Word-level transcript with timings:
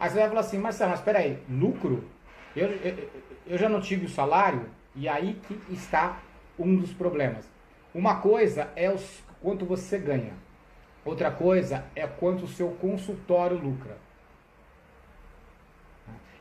Aí 0.00 0.08
você 0.08 0.18
vai 0.18 0.28
falar 0.28 0.40
assim, 0.40 0.58
Marcelo, 0.58 0.90
mas 0.90 1.00
espera 1.00 1.18
aí, 1.18 1.38
lucro? 1.46 2.02
Eu, 2.56 2.68
eu, 2.68 3.10
eu 3.46 3.58
já 3.58 3.68
não 3.68 3.82
tive 3.82 4.06
o 4.06 4.08
salário? 4.08 4.66
E 4.96 5.06
aí 5.06 5.38
que 5.46 5.60
está 5.74 6.18
um 6.58 6.74
dos 6.74 6.94
problemas. 6.94 7.46
Uma 7.94 8.16
coisa 8.16 8.70
é 8.74 8.90
os, 8.90 9.22
quanto 9.42 9.66
você 9.66 9.98
ganha. 9.98 10.32
Outra 11.04 11.30
coisa 11.30 11.84
é 11.94 12.06
quanto 12.06 12.44
o 12.44 12.48
seu 12.48 12.70
consultório 12.70 13.58
lucra. 13.58 13.98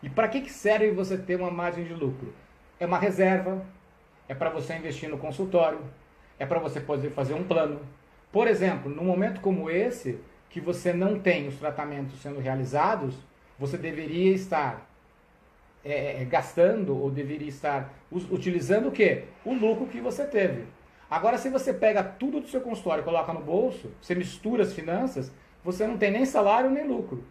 E 0.02 0.10
para 0.10 0.30
que, 0.30 0.40
que 0.40 0.52
serve 0.52 0.92
você 0.92 1.18
ter 1.18 1.36
uma 1.36 1.52
margem 1.52 1.84
de 1.84 1.94
lucro? 1.94 2.34
É 2.80 2.86
uma 2.86 2.98
reserva, 2.98 3.62
é 4.30 4.34
para 4.34 4.50
você 4.50 4.74
investir 4.78 5.10
no 5.10 5.18
consultório, 5.18 5.82
é 6.38 6.46
para 6.46 6.60
você 6.60 6.80
poder 6.80 7.12
fazer 7.12 7.34
um 7.34 7.44
plano. 7.44 7.82
Por 8.32 8.48
exemplo, 8.48 8.90
num 8.90 9.04
momento 9.04 9.42
como 9.42 9.70
esse, 9.70 10.18
que 10.50 10.62
você 10.62 10.94
não 10.94 11.20
tem 11.20 11.48
os 11.48 11.56
tratamentos 11.56 12.22
sendo 12.22 12.40
realizados, 12.40 13.16
você 13.60 13.78
deveria 13.78 14.34
estar 14.34 14.90
é, 15.84 16.22
é 16.22 16.26
gastando 16.26 16.98
ou 16.98 17.12
deveria 17.12 17.50
estar 17.50 17.94
utilizando 18.12 18.88
o 18.88 18.92
quê? 18.92 19.26
O 19.44 19.54
lucro 19.54 19.86
que 19.88 20.00
você 20.00 20.26
teve. 20.26 20.66
Agora, 21.10 21.38
se 21.38 21.50
você 21.50 21.74
pega 21.74 22.04
tudo 22.04 22.40
do 22.40 22.48
seu 22.48 22.62
consultório 22.62 23.02
e 23.02 23.06
coloca 23.06 23.34
no 23.34 23.42
bolso, 23.42 23.92
você 24.02 24.16
mistura 24.16 24.64
as 24.64 24.74
finanças, 24.74 25.32
você 25.64 25.86
não 25.86 25.98
tem 25.98 26.12
nem 26.12 26.26
salário 26.26 26.70
nem 26.70 26.88
lucro. 26.88 27.24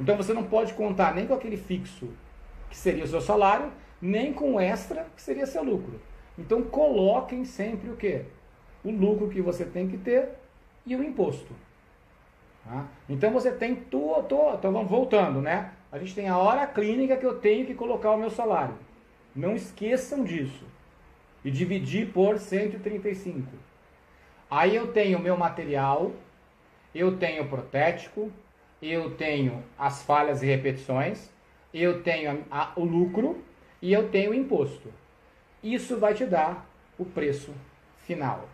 Então 0.00 0.16
você 0.16 0.32
não 0.32 0.44
pode 0.44 0.72
contar 0.74 1.14
nem 1.14 1.26
com 1.26 1.34
aquele 1.34 1.56
fixo, 1.56 2.08
que 2.70 2.76
seria 2.76 3.04
o 3.04 3.08
seu 3.08 3.20
salário, 3.20 3.72
nem 4.00 4.32
com 4.32 4.54
o 4.54 4.60
extra, 4.60 5.06
que 5.16 5.20
seria 5.20 5.44
seu 5.44 5.62
lucro. 5.62 6.00
Então 6.38 6.62
coloquem 6.62 7.44
sempre 7.44 7.90
o 7.90 7.96
quê? 7.96 8.24
O 8.84 8.90
lucro 8.92 9.28
que 9.28 9.42
você 9.42 9.64
tem 9.64 9.88
que 9.88 9.98
ter 9.98 10.28
e 10.86 10.94
o 10.94 11.02
imposto. 11.02 11.52
Tá? 12.68 12.86
Então 13.08 13.30
você 13.30 13.50
tem 13.50 13.74
tudo, 13.74 14.52
então 14.52 14.70
vamos 14.70 14.90
voltando, 14.90 15.40
né? 15.40 15.72
A 15.90 15.98
gente 15.98 16.14
tem 16.14 16.28
a 16.28 16.36
hora 16.36 16.66
clínica 16.66 17.16
que 17.16 17.24
eu 17.24 17.38
tenho 17.38 17.64
que 17.64 17.74
colocar 17.74 18.10
o 18.10 18.18
meu 18.18 18.28
salário. 18.28 18.74
Não 19.34 19.54
esqueçam 19.54 20.22
disso. 20.22 20.66
E 21.42 21.50
dividir 21.50 22.12
por 22.12 22.38
135. 22.38 23.48
Aí 24.50 24.76
eu 24.76 24.92
tenho 24.92 25.18
o 25.18 25.22
meu 25.22 25.34
material, 25.34 26.12
eu 26.94 27.16
tenho 27.16 27.44
o 27.44 27.48
protético, 27.48 28.30
eu 28.82 29.14
tenho 29.16 29.64
as 29.78 30.02
falhas 30.02 30.42
e 30.42 30.46
repetições, 30.46 31.30
eu 31.72 32.02
tenho 32.02 32.44
a, 32.50 32.64
a, 32.64 32.72
o 32.76 32.84
lucro 32.84 33.42
e 33.80 33.90
eu 33.94 34.10
tenho 34.10 34.32
o 34.32 34.34
imposto. 34.34 34.92
Isso 35.62 35.96
vai 35.96 36.12
te 36.12 36.26
dar 36.26 36.68
o 36.98 37.04
preço 37.06 37.54
final. 37.98 38.46